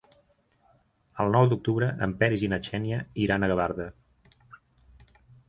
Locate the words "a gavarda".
3.47-3.87